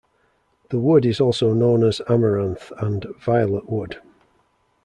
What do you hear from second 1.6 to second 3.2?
as amaranth and